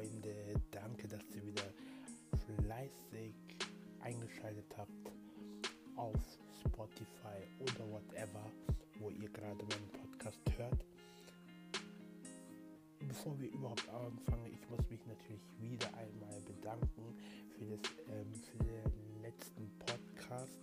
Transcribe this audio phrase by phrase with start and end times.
[0.00, 1.74] Freunde, danke, dass ihr wieder
[2.56, 3.34] fleißig
[4.00, 5.12] eingeschaltet habt
[5.96, 6.16] auf
[6.58, 8.50] Spotify oder whatever,
[8.98, 10.86] wo ihr gerade meinen Podcast hört.
[13.00, 17.14] Bevor wir überhaupt anfangen, ich muss mich natürlich wieder einmal bedanken
[17.58, 20.60] für, das, ähm, für den letzten Podcast,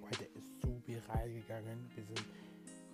[0.00, 1.90] weil der ist so viral gegangen.
[1.96, 2.24] Wir sind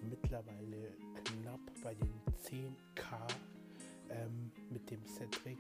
[0.09, 2.15] mittlerweile knapp bei den
[2.47, 3.29] 10k
[4.09, 4.51] ähm,
[4.91, 5.59] dem Cedric.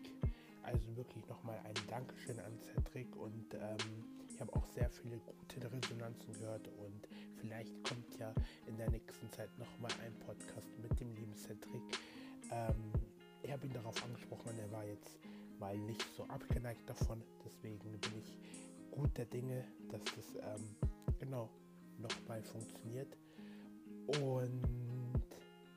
[0.63, 5.73] Also wirklich nochmal ein Dankeschön an Cedric und ähm, ich habe auch sehr viele gute
[5.73, 7.09] Resonanzen gehört und
[7.41, 8.33] vielleicht kommt ja
[8.67, 11.83] in der nächsten Zeit nochmal ein Podcast mit dem lieben Cedric.
[12.51, 12.93] Ähm,
[13.43, 15.19] ich habe ihn darauf angesprochen und er war jetzt
[15.59, 17.23] mal nicht so abgeneigt davon.
[17.45, 18.39] Deswegen bin ich
[18.91, 20.69] gut der Dinge, dass das ähm,
[21.19, 21.49] genau
[21.99, 23.17] nochmal funktioniert.
[24.23, 24.63] Und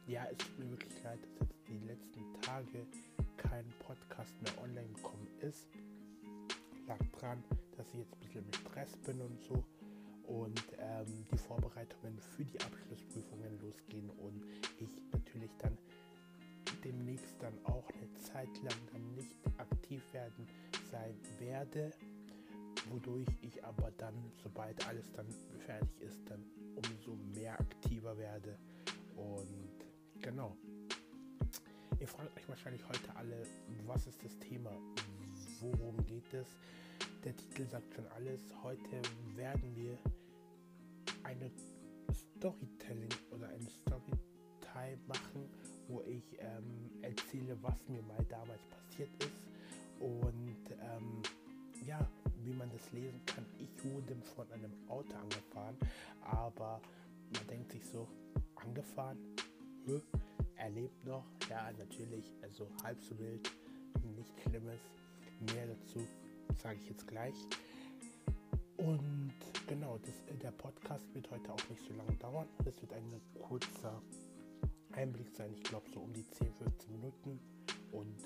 [0.07, 2.85] ja, es tut mir wirklich leid, dass jetzt die letzten Tage
[3.49, 5.67] kein Podcast mehr online gekommen ist.
[6.87, 7.43] Lag dran,
[7.77, 9.63] dass ich jetzt ein bisschen im Stress bin und so
[10.27, 14.43] und ähm, die Vorbereitungen für die Abschlussprüfungen losgehen und
[14.79, 15.77] ich natürlich dann
[16.83, 20.47] demnächst dann auch eine Zeit lang dann nicht aktiv werden
[20.91, 21.91] sein werde,
[22.89, 25.27] wodurch ich aber dann, sobald alles dann
[25.65, 26.43] fertig ist, dann
[26.75, 28.57] umso mehr aktiver werde.
[29.15, 30.57] Und genau.
[32.01, 33.45] Ihr fragt euch wahrscheinlich heute alle,
[33.85, 34.71] was ist das Thema?
[35.59, 36.47] Worum geht es?
[37.23, 38.41] Der Titel sagt schon alles.
[38.63, 39.03] Heute
[39.35, 39.95] werden wir
[41.21, 41.51] eine
[42.11, 45.47] Storytelling oder eine Storytime machen,
[45.89, 49.43] wo ich ähm, erzähle, was mir mal damals passiert ist
[49.99, 51.21] und ähm,
[51.85, 51.99] ja,
[52.43, 53.45] wie man das lesen kann.
[53.59, 55.77] Ich wurde von einem Auto angefahren,
[56.23, 56.81] aber
[57.35, 58.07] man denkt sich so,
[58.55, 59.19] angefahren?
[59.85, 60.01] Hä?
[60.61, 61.25] Er lebt noch?
[61.49, 63.51] Ja, natürlich, also halb so wild,
[64.15, 64.79] nichts Schlimmes.
[65.39, 66.07] Mehr dazu
[66.55, 67.33] sage ich jetzt gleich.
[68.77, 69.33] Und
[69.65, 72.47] genau, das, äh, der Podcast wird heute auch nicht so lange dauern.
[72.59, 74.03] Es wird ein kurzer
[74.91, 77.39] Einblick sein, ich glaube so um die 10, 15 Minuten.
[77.91, 78.21] Und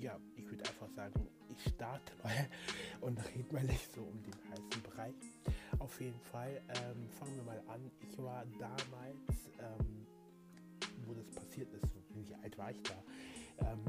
[0.00, 2.48] ja, ich würde einfach sagen, ich starte mal
[3.00, 5.14] und rede mal nicht so um den heißen Brei.
[5.78, 7.92] Auf jeden Fall ähm, fangen wir mal an.
[8.00, 10.03] Ich war damals, ähm,
[11.06, 12.94] wo das passiert ist, wie alt war ich da?
[13.58, 13.80] Ähm,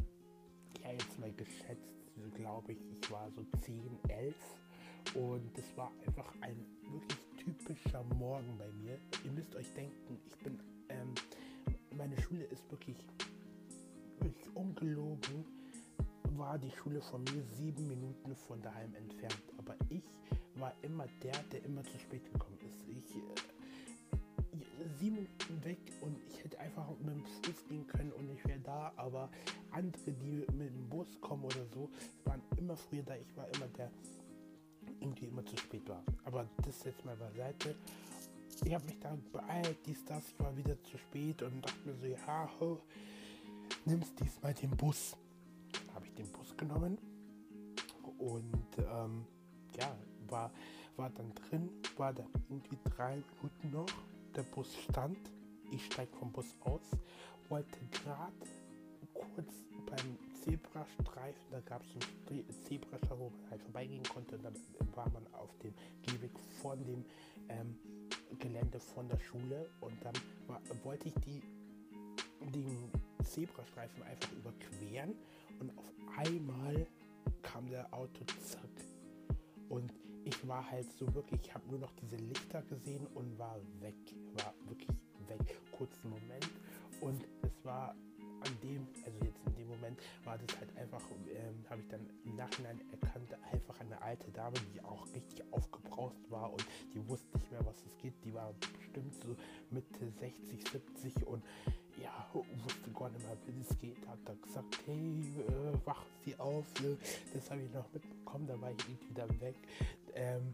[0.84, 1.96] ja, jetzt mal geschätzt,
[2.36, 4.36] glaube ich, ich war so 10, 11
[5.16, 8.98] und es war einfach ein wirklich typischer Morgen bei mir.
[9.24, 10.60] Ihr müsst euch denken, ich bin,
[10.90, 11.14] ähm,
[11.96, 12.98] meine Schule ist wirklich,
[14.20, 15.46] wirklich ungelogen,
[16.38, 19.44] war die Schule von mir sieben Minuten von daheim entfernt.
[19.58, 20.04] Aber ich
[20.56, 22.84] war immer der, der immer zu spät gekommen ist.
[22.90, 23.55] Ich, äh,
[25.12, 28.94] Minuten weg und ich hätte einfach mit dem Fuß gehen können und ich wäre da,
[28.96, 29.30] aber
[29.72, 31.90] andere, die mit dem Bus kommen oder so,
[32.24, 33.16] waren immer früher da.
[33.16, 33.92] Ich war immer der,
[35.00, 36.04] irgendwie immer zu spät war.
[36.24, 37.76] Aber das jetzt mal beiseite.
[38.64, 41.96] Ich habe mich dann beeilt, dies, das, ich war wieder zu spät und dachte mir
[41.96, 42.80] so, ja, ho,
[43.86, 45.16] nimmst diesmal den Bus.
[45.72, 46.98] Dann habe ich den Bus genommen
[48.18, 49.26] und ähm,
[49.78, 49.96] ja,
[50.30, 50.52] war,
[50.96, 54.15] war dann drin, war da irgendwie drei Minuten noch.
[54.36, 55.18] Der Bus stand,
[55.72, 56.82] ich steige vom Bus aus,
[57.48, 58.34] wollte gerade
[59.14, 59.54] kurz
[59.86, 61.92] beim Zebrastreifen, da gab es
[62.30, 64.36] einen Zebrastreifen, wo man halt vorbeigehen konnte.
[64.36, 64.56] Und dann
[64.94, 66.32] war man auf dem Gehweg
[66.62, 67.06] von dem
[67.50, 67.78] ähm,
[68.40, 69.70] Gelände von der Schule.
[69.82, 70.16] Und dann
[70.48, 71.42] war, wollte ich die,
[72.54, 72.92] den
[73.24, 75.16] Zebrastreifen einfach überqueren.
[75.60, 76.86] Und auf einmal
[77.42, 78.70] kam der Auto zack.
[79.70, 79.94] Und
[80.26, 83.96] ich war halt so wirklich, ich habe nur noch diese Lichter gesehen und war weg.
[84.34, 84.98] War wirklich
[85.28, 85.62] weg.
[85.72, 86.50] Kurzen Moment.
[87.00, 87.96] Und es war
[88.42, 92.10] an dem, also jetzt in dem Moment, war das halt einfach, ähm, habe ich dann
[92.26, 97.38] im Nachhinein erkannt, einfach eine alte Dame, die auch richtig aufgebraucht war und die wusste
[97.38, 98.14] nicht mehr, was es geht.
[98.24, 99.36] Die war bestimmt so
[99.70, 101.44] Mitte 60, 70 und
[102.02, 104.08] ja, wusste gar nicht mehr, wie es geht.
[104.08, 106.66] Hat dann gesagt, hey, äh, wachen Sie auf.
[107.34, 109.56] Das habe ich noch mitbekommen, da war ich irgendwie wieder weg.
[110.16, 110.54] Ähm,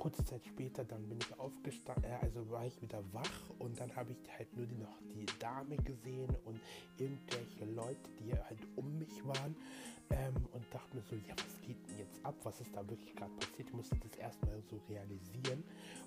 [0.00, 3.94] kurze Zeit später, dann bin ich aufgestanden, äh, also war ich wieder wach und dann
[3.94, 6.58] habe ich halt nur die, noch die Dame gesehen und
[6.96, 9.54] irgendwelche Leute, die halt um mich waren
[10.08, 12.34] ähm, und dachte mir so, ja, was geht denn jetzt ab?
[12.44, 13.68] Was ist da wirklich gerade passiert?
[13.68, 15.62] Ich musste das erstmal so realisieren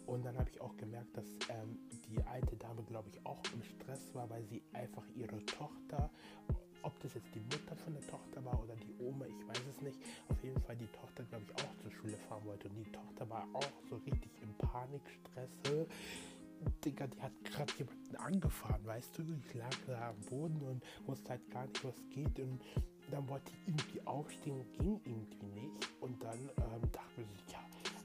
[0.07, 1.77] und dann habe ich auch gemerkt, dass ähm,
[2.09, 6.09] die alte Dame, glaube ich, auch im Stress war, weil sie einfach ihre Tochter
[6.83, 9.81] ob das jetzt die Mutter von der Tochter war oder die Oma, ich weiß es
[9.81, 9.99] nicht.
[10.29, 12.69] Auf jeden Fall die Tochter, glaube ich, auch zur Schule fahren wollte.
[12.69, 15.49] Und die Tochter war auch so richtig im Panikstress.
[16.85, 19.23] Digga, die hat gerade jemanden angefahren, weißt du?
[19.47, 22.39] Ich lag da am Boden und wusste halt gar nicht, was geht.
[22.39, 22.61] Und
[23.11, 25.89] dann wollte ich irgendwie aufstehen, ging irgendwie nicht.
[26.01, 27.59] Und dann ähm, dachte ich ja,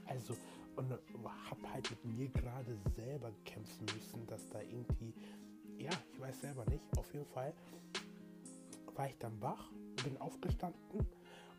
[0.07, 0.35] also,
[0.75, 5.13] und hab halt mit mir gerade selber kämpfen müssen, dass da irgendwie,
[5.77, 7.53] ja, ich weiß selber nicht, auf jeden Fall
[8.99, 9.71] war ich dann wach,
[10.03, 10.77] bin aufgestanden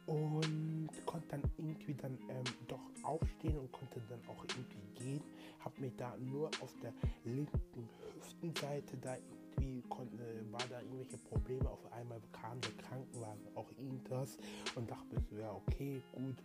[0.05, 5.23] und konnte dann irgendwie dann ähm, doch aufstehen und konnte dann auch irgendwie gehen.
[5.65, 6.93] Hab mich da nur auf der
[7.25, 10.19] linken Hüftenseite da irgendwie konnte,
[10.51, 11.71] war da irgendwelche Probleme.
[11.71, 14.37] Auf einmal kam der Krankenwagen auch irgendwas
[14.75, 16.37] und dachte ja okay, gut,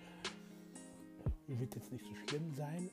[1.47, 2.89] wird jetzt nicht so schlimm sein.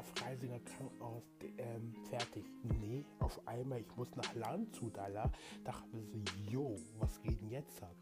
[0.00, 1.22] Ja, Freisinger Krankenhaus,
[1.58, 2.44] ähm, fertig.
[2.80, 5.30] Nee, auf einmal, ich muss nach Landshut, Alter.
[5.62, 6.18] Dachte mir so,
[6.50, 7.94] jo, was geht denn jetzt ab?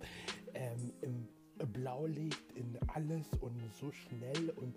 [0.55, 1.29] Ähm, Im
[1.73, 4.77] Blaulicht, in alles und so schnell und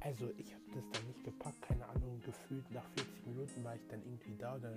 [0.00, 3.86] also ich habe das dann nicht gepackt, keine Ahnung, gefühlt nach 40 Minuten war ich
[3.88, 4.74] dann irgendwie da oder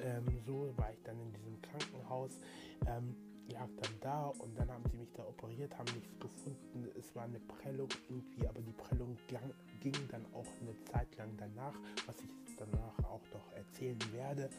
[0.00, 2.40] ähm, so war ich dann in diesem Krankenhaus.
[2.86, 3.14] Ähm,
[3.50, 6.88] lag dann da und dann haben sie mich da operiert, haben nichts gefunden.
[6.98, 9.16] Es war eine Prellung irgendwie, aber die Prellung
[9.80, 11.74] ging dann auch eine Zeit lang danach,
[12.06, 14.50] was ich danach auch noch erzählen werde.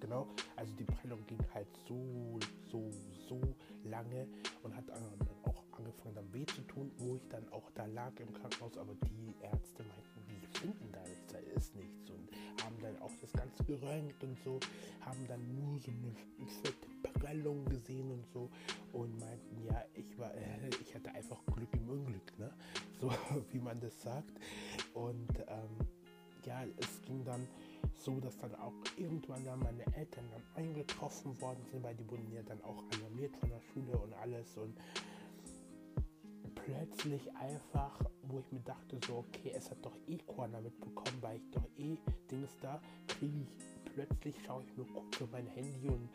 [0.00, 0.26] Genau,
[0.56, 2.38] also die Prellung ging halt so,
[2.70, 2.90] so,
[3.28, 3.40] so
[3.84, 4.26] lange
[4.62, 5.02] und hat dann
[5.44, 8.94] auch angefangen dann weh zu tun, wo ich dann auch da lag im Krankenhaus, aber
[8.94, 12.30] die Ärzte meinten, die finden da nichts, da ist nichts und
[12.62, 14.60] haben dann auch das Ganze geröntgt und so,
[15.00, 16.14] haben dann nur so eine
[16.62, 16.93] fette
[17.24, 18.50] Prellung gesehen und so
[18.92, 22.52] und meinten, ja, ich war, äh, ich hatte einfach Glück im Unglück, ne?
[23.00, 23.10] So
[23.50, 24.32] wie man das sagt.
[24.92, 25.86] Und ähm,
[26.44, 27.46] ja, es ging dann
[27.94, 32.30] so, dass dann auch irgendwann dann meine Eltern dann eingetroffen worden sind, weil die wurden
[32.32, 34.76] ja dann auch alarmiert von der Schule und alles und
[36.54, 41.38] plötzlich einfach, wo ich mir dachte, so, okay, es hat doch eh Corona mitbekommen, weil
[41.38, 41.96] ich doch eh
[42.30, 46.08] Dings da, kriege ich plötzlich, schaue ich nur kurz auf mein Handy und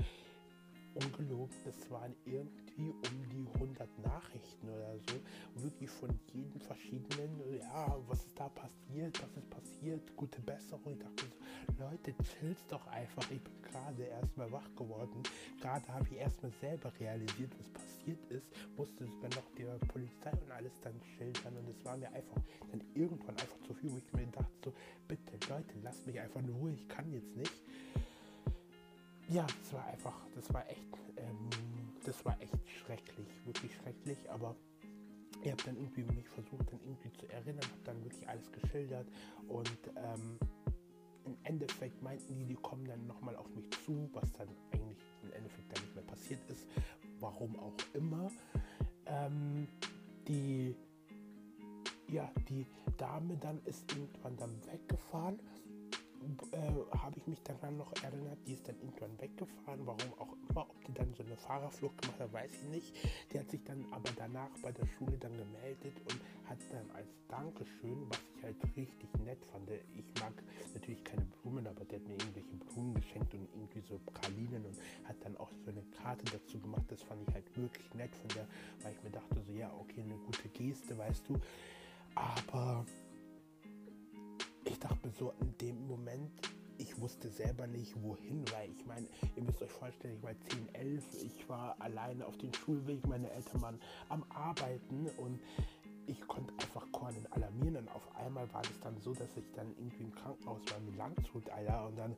[0.93, 7.97] ungelogen, das waren irgendwie um die 100 Nachrichten oder so, wirklich von jedem verschiedenen, ja,
[8.07, 10.93] was ist da passiert, was ist passiert, gute Besserung.
[10.93, 15.23] Ich dachte so, Leute, chillt doch einfach, ich bin gerade erstmal wach geworden,
[15.61, 20.51] gerade habe ich erstmal selber realisiert, was passiert ist, musste sogar noch der Polizei und
[20.51, 21.57] alles dann schildern.
[21.57, 22.41] Und es war mir einfach
[22.71, 24.73] dann irgendwann einfach zu viel, wo ich mir dachte so,
[25.07, 27.53] bitte Leute, lasst mich einfach in Ruhe, ich kann jetzt nicht
[29.29, 31.49] ja, das war einfach, das war echt, ähm,
[32.03, 34.55] das war echt schrecklich, wirklich schrecklich, aber
[35.43, 39.07] ich habe dann irgendwie mich versucht, dann irgendwie zu erinnern, habe dann wirklich alles geschildert
[39.47, 40.39] und ähm,
[41.25, 45.31] im Endeffekt meinten die, die kommen dann nochmal auf mich zu, was dann eigentlich im
[45.33, 46.65] Endeffekt dann nicht mehr passiert ist,
[47.19, 48.31] warum auch immer.
[49.05, 49.67] Ähm,
[50.27, 50.75] die,
[52.07, 52.65] ja, die
[52.97, 55.39] Dame dann ist irgendwann dann weggefahren
[56.51, 60.61] äh, habe ich mich daran noch erinnert, die ist dann irgendwann weggefahren, warum auch immer,
[60.69, 62.95] ob die dann so eine Fahrerflucht gemacht hat, weiß ich nicht.
[63.31, 66.19] Die hat sich dann aber danach bei der Schule dann gemeldet und
[66.49, 70.33] hat dann als Dankeschön, was ich halt richtig nett fand, ich mag
[70.73, 74.77] natürlich keine Blumen, aber der hat mir irgendwelche Blumen geschenkt und irgendwie so Pralinen und
[75.07, 78.27] hat dann auch so eine Karte dazu gemacht, das fand ich halt wirklich nett von
[78.29, 78.47] der,
[78.81, 81.39] weil ich mir dachte so, ja, okay, eine gute Geste, weißt du,
[82.15, 82.85] aber
[84.69, 86.31] ich dachte mir so in dem Moment,
[86.77, 90.75] ich wusste selber nicht wohin, weil ich meine, ihr müsst euch vorstellen, ich war 10,
[90.75, 95.39] 11, ich war alleine auf dem Schulweg, meine Eltern waren am Arbeiten und
[96.07, 99.67] ich konnte einfach Kornen alarmieren und auf einmal war es dann so, dass ich dann
[99.77, 102.15] irgendwie im Krankenhaus war mit Landshut, Alter, und dann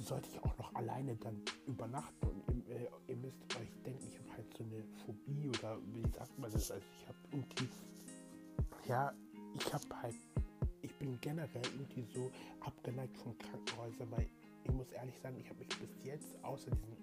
[0.00, 4.18] sollte ich auch noch alleine dann übernachten und ihr, äh, ihr müsst euch denken, ich
[4.18, 7.68] habe halt so eine Phobie oder wie sagt man das, also ich habe irgendwie,
[8.88, 9.12] ja,
[9.54, 10.16] ich habe halt
[11.02, 12.30] bin generell irgendwie so
[12.60, 14.26] abgeneigt von Krankenhäusern, weil
[14.64, 16.96] ich muss ehrlich sagen, ich habe mich bis jetzt außer diesem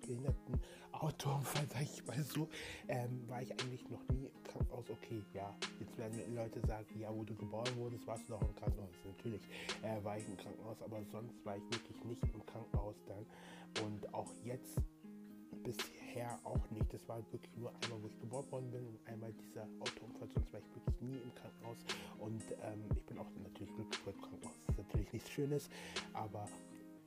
[0.00, 0.58] behinderten
[0.92, 2.48] Autounfall, sag ich mal so,
[2.88, 4.88] ähm, war ich eigentlich noch nie im Krankenhaus.
[4.88, 8.56] Okay, ja, jetzt werden Leute sagen, ja, wo du geboren wurdest, warst du noch im
[8.56, 8.90] Krankenhaus.
[9.04, 9.42] Natürlich
[9.82, 12.46] äh, war ich im Krankenhaus, aber sonst war ich wirklich nicht im
[17.10, 20.60] war wirklich nur einmal, wo ich geboren worden bin und einmal dieser Autounfall, sonst war
[20.60, 21.78] ich wirklich nie im Krankenhaus.
[22.20, 24.56] Und ähm, ich bin auch natürlich glücklich im Krankenhaus.
[24.68, 25.68] Ist natürlich nichts Schönes,
[26.12, 26.46] aber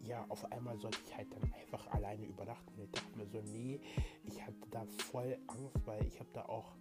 [0.02, 2.82] ja, auf einmal sollte ich halt dann einfach alleine übernachten.
[2.84, 3.80] Ich dachte mir so, nee,
[4.26, 6.76] ich hatte da voll Angst, weil ich habe da auch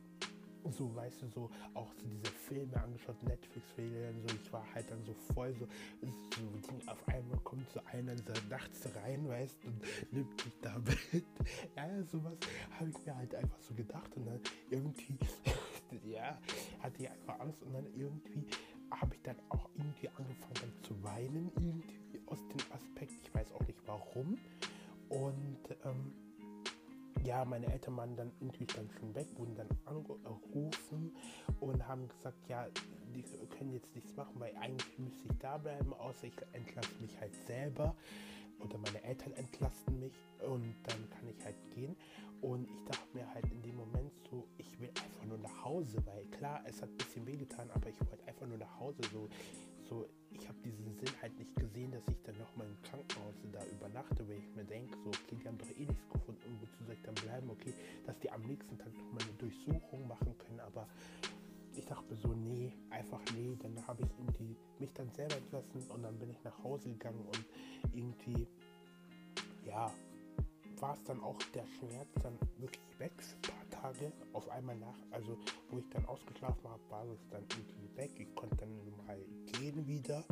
[0.70, 5.02] so, weißt du, so auch so diese Filme angeschaut, Netflix-Filme so, ich war halt dann
[5.04, 5.66] so voll so,
[6.00, 10.78] so auf einmal kommt so einer dieser nachts rein, weißt du, und nimmt dich da
[11.12, 11.24] mit.
[11.76, 12.36] Ja, sowas
[12.78, 14.40] habe ich mir halt einfach so gedacht und dann
[14.70, 15.18] irgendwie,
[16.04, 16.38] ja,
[16.80, 18.46] hatte ich einfach Angst und dann irgendwie
[18.90, 23.52] habe ich dann auch irgendwie angefangen dann zu weinen, irgendwie aus dem Aspekt, ich weiß
[23.52, 24.38] auch nicht warum.
[25.08, 26.12] Und ähm,
[27.24, 31.14] ja, meine Eltern waren dann irgendwie dann schon weg, wurden dann angerufen
[31.60, 32.66] und haben gesagt, ja,
[33.14, 33.22] die
[33.56, 37.34] können jetzt nichts machen, weil eigentlich müsste ich da bleiben, außer ich entlasse mich halt
[37.46, 37.94] selber
[38.58, 40.14] oder meine Eltern entlasten mich
[40.46, 41.96] und dann kann ich halt gehen.
[42.40, 45.98] Und ich dachte mir halt in dem Moment so, ich will einfach nur nach Hause,
[46.06, 49.00] weil klar, es hat ein bisschen wehgetan, aber ich wollte einfach nur nach Hause.
[49.12, 49.28] So,
[65.02, 67.44] dann selber entlassen und dann bin ich nach Hause gegangen und
[67.92, 68.46] irgendwie,
[69.66, 69.92] ja,
[70.78, 74.12] war es dann auch der Schmerz dann wirklich weg ein paar Tage.
[74.32, 75.38] Auf einmal nach, also
[75.70, 78.10] wo ich dann ausgeschlafen habe, war es dann irgendwie weg.
[78.18, 78.70] Ich konnte dann
[79.06, 80.24] mal gehen wieder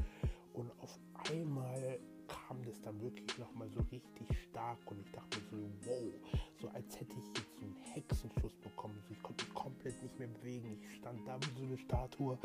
[0.54, 0.98] und auf
[1.30, 6.12] einmal kam das dann wirklich nochmal so richtig stark und ich dachte mir so, wow,
[6.60, 9.00] so als hätte ich jetzt einen Hexenschuss bekommen.
[9.08, 10.78] So, ich konnte mich komplett nicht mehr bewegen.
[10.80, 12.38] Ich stand da wie so eine Statue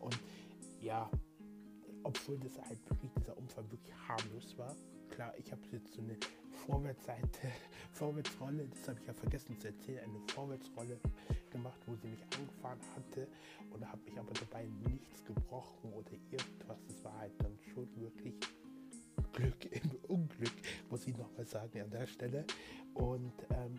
[0.00, 0.18] und
[0.80, 1.10] ja,
[2.02, 4.74] obwohl das halt wirklich dieser Unfall wirklich harmlos war.
[5.10, 6.16] Klar, ich habe jetzt so eine
[6.66, 7.52] Vorwärtsseite,
[7.92, 10.98] Vorwärtsrolle, das habe ich ja vergessen zu erzählen, eine Vorwärtsrolle
[11.50, 13.28] gemacht, wo sie mich angefahren hatte
[13.70, 16.78] und habe mich aber dabei nichts gebrochen oder irgendwas.
[16.88, 18.34] Es war halt dann schon wirklich
[19.32, 20.52] Glück im Unglück,
[20.90, 22.44] muss ich nochmal sagen an der Stelle.
[22.94, 23.78] Und ähm,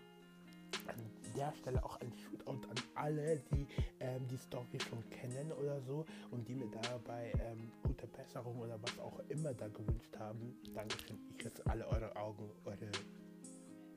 [1.37, 3.67] der Stelle auch ein Shootout an alle, die
[3.99, 8.79] ähm, die Story schon kennen oder so und die mir dabei ähm, gute Besserung oder
[8.81, 10.57] was auch immer da gewünscht haben.
[10.73, 11.17] Dankeschön.
[11.29, 12.89] Ich küsse alle eure Augen, eure.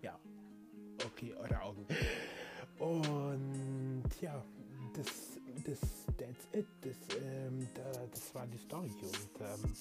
[0.03, 0.19] Ja.
[1.05, 1.87] Okay, eure Augen.
[2.79, 4.43] Und ja,
[4.95, 5.81] das, das,
[6.19, 6.67] that's it.
[6.83, 8.91] Das, ähm, da, das war die Story.
[9.01, 9.73] Und ähm,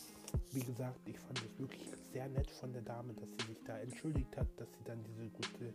[0.52, 3.78] wie gesagt, ich fand es wirklich sehr nett von der Dame, dass sie sich da
[3.80, 5.74] entschuldigt hat, dass sie dann diese gute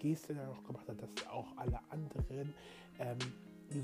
[0.00, 2.54] Geste dann auch gemacht hat, dass auch alle anderen
[2.98, 3.18] ähm,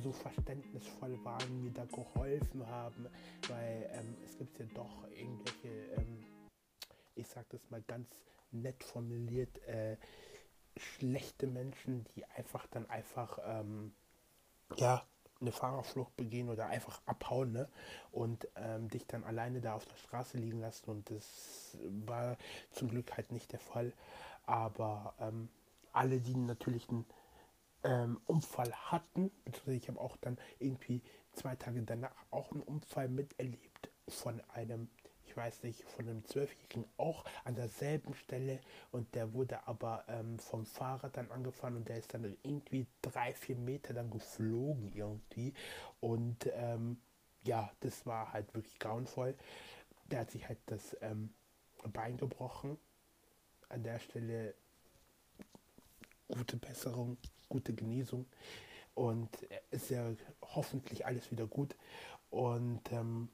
[0.03, 3.07] so verständnisvoll waren, mir da geholfen haben,
[3.49, 6.25] weil ähm, es gibt ja doch irgendwelche, ähm,
[7.15, 8.09] ich sag das mal ganz
[8.51, 9.97] nett formuliert, äh,
[10.77, 13.93] schlechte Menschen, die einfach dann einfach, ähm,
[14.77, 15.07] ja,
[15.41, 17.69] eine Fahrerflucht begehen oder einfach abhauen ne?
[18.11, 20.91] und ähm, dich dann alleine da auf der Straße liegen lassen.
[20.91, 22.39] Und das war
[22.71, 23.93] zum Glück halt nicht der Fall.
[24.47, 25.51] Aber ähm,
[25.97, 27.07] alle, die natürlich einen
[27.85, 33.09] ähm, Unfall hatten, beziehungsweise ich habe auch dann irgendwie zwei Tage danach auch einen Unfall
[33.09, 34.89] miterlebt von einem,
[35.25, 38.61] ich weiß nicht, von einem Zwölfjährigen auch an derselben Stelle
[38.93, 43.35] und der wurde aber ähm, vom Fahrrad dann angefahren und der ist dann irgendwie drei,
[43.35, 45.55] vier Meter dann geflogen irgendwie
[46.01, 47.01] und ähm,
[47.45, 49.37] ja, das war halt wirklich grauenvoll.
[50.11, 51.33] Der hat sich halt das ähm,
[51.93, 52.77] Bein gebrochen.
[53.69, 54.55] An der Stelle
[56.29, 57.17] gute Besserung,
[57.49, 58.27] gute Genesung
[58.95, 59.29] und
[59.71, 61.77] ist ja hoffentlich alles wieder gut.
[62.31, 63.29] Und ähm,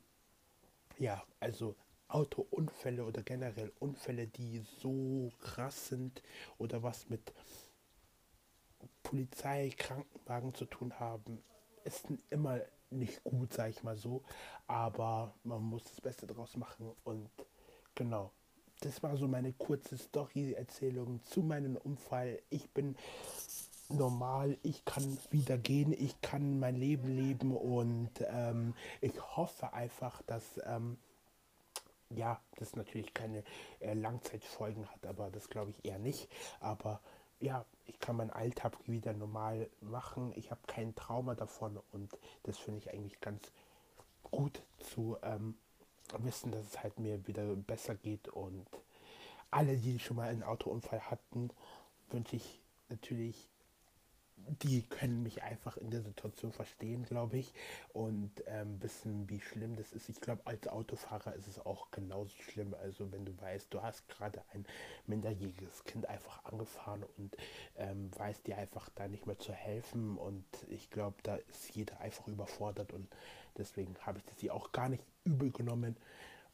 [0.98, 1.76] ja, also
[2.08, 6.22] Autounfälle oder generell Unfälle, die so krass sind
[6.58, 7.32] oder was mit
[9.02, 11.42] Polizei, Krankenwagen zu tun haben,
[11.84, 14.22] ist immer nicht gut, sag ich mal so.
[14.66, 17.30] Aber man muss das Beste draus machen und
[17.94, 18.32] genau,
[18.84, 22.40] das war so meine kurze Story-Erzählung zu meinem Unfall.
[22.50, 22.96] Ich bin
[23.88, 30.22] normal, ich kann wieder gehen, ich kann mein Leben leben und ähm, ich hoffe einfach,
[30.22, 30.98] dass ähm,
[32.10, 33.44] ja, das natürlich keine
[33.80, 36.28] äh, Langzeitfolgen hat, aber das glaube ich eher nicht.
[36.60, 37.00] Aber
[37.40, 40.32] ja, ich kann meinen Alltag wieder normal machen.
[40.36, 43.52] Ich habe kein Trauma davon und das finde ich eigentlich ganz
[44.22, 45.56] gut zu ähm,
[46.18, 48.66] wissen, dass es halt mir wieder besser geht und
[49.50, 51.50] alle, die schon mal einen Autounfall hatten,
[52.10, 53.51] wünsche ich natürlich,
[54.62, 57.52] die können mich einfach in der Situation verstehen, glaube ich,
[57.92, 60.08] und ähm, wissen, wie schlimm das ist.
[60.08, 62.74] Ich glaube, als Autofahrer ist es auch genauso schlimm.
[62.82, 64.66] Also wenn du weißt, du hast gerade ein
[65.06, 67.36] minderjähriges Kind einfach angefahren und
[67.76, 70.16] ähm, weißt dir einfach da nicht mehr zu helfen.
[70.18, 73.08] Und ich glaube, da ist jeder einfach überfordert und
[73.58, 75.96] deswegen habe ich das sie auch gar nicht übel genommen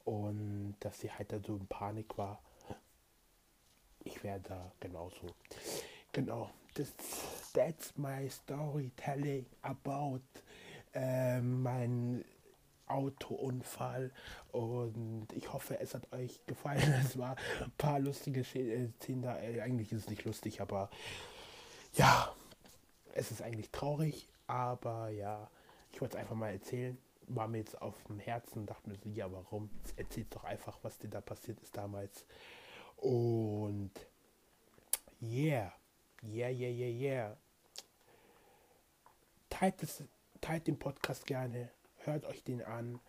[0.05, 2.41] und dass sie halt da so in Panik war.
[4.05, 5.35] Ich wäre da genauso.
[6.13, 6.95] Genau, das,
[7.59, 10.23] that's my storytelling about
[10.95, 12.25] äh, mein
[12.87, 14.13] Autounfall
[14.53, 16.95] und ich hoffe, es hat euch gefallen.
[17.05, 19.41] Es war ein paar lustige äh, Szenen da.
[19.41, 20.89] Äh, eigentlich ist es nicht lustig, aber
[21.95, 22.33] ja,
[23.15, 25.51] es ist eigentlich traurig, aber ja,
[25.93, 26.97] ich wollte es einfach mal erzählen.
[27.27, 29.69] War mir jetzt auf dem Herzen, dachte mir so, ja, warum?
[29.97, 32.25] Erzählt doch einfach, was dir da passiert ist damals.
[32.97, 33.91] Und
[35.21, 35.73] yeah,
[36.23, 37.37] yeah, yeah, yeah, yeah.
[39.59, 40.05] Teilt, es,
[40.41, 41.69] teilt den Podcast gerne,
[42.05, 43.01] hört euch den an,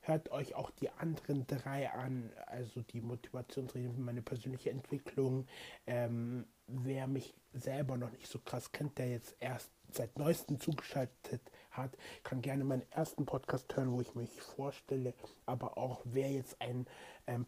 [0.00, 5.46] hört euch auch die anderen drei an, also die Motivationsrede, meine persönliche Entwicklung.
[5.86, 11.52] Ähm, wer mich selber noch nicht so krass kennt, der jetzt erst seit neuestem zugeschaltet
[11.70, 15.14] hat, kann gerne meinen ersten Podcast hören, wo ich mich vorstelle.
[15.46, 16.84] Aber auch wer jetzt ein
[17.28, 17.46] ähm,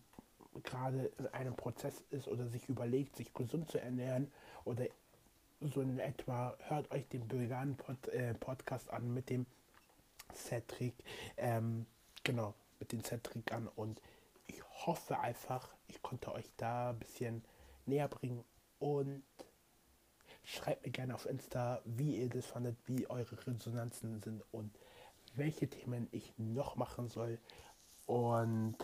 [0.63, 4.31] gerade in einem Prozess ist oder sich überlegt, sich gesund zu ernähren
[4.63, 4.87] oder
[5.71, 9.47] so in etwa, hört euch den veganen Pod, äh, Podcast an mit dem
[10.35, 10.95] Cedric,
[11.37, 11.87] ähm,
[12.23, 14.01] genau, mit dem Cedric an und
[14.47, 17.45] ich hoffe einfach, ich konnte euch da ein bisschen
[17.87, 18.45] näher bringen
[18.79, 19.23] und
[20.45, 24.71] schreibt mir gerne auf Insta, wie ihr das fandet, wie eure Resonanzen sind und
[25.35, 27.39] welche Themen ich noch machen soll
[28.07, 28.77] und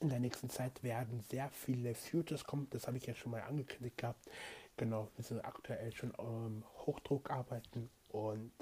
[0.00, 2.66] in der nächsten Zeit werden sehr viele Futures kommen.
[2.70, 4.28] Das habe ich ja schon mal angekündigt gehabt.
[4.76, 7.90] Genau, wir sind aktuell schon am Hochdruck arbeiten.
[8.08, 8.52] Und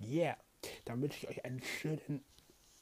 [0.00, 0.36] yeah,
[0.84, 2.24] dann wünsche ich euch einen schönen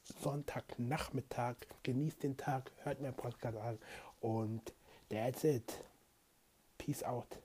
[0.02, 1.56] Sonntagnachmittag.
[1.82, 3.78] Genießt den Tag, hört mir Podcast an.
[4.20, 4.72] Und
[5.08, 5.84] that's it.
[6.78, 7.38] Peace out.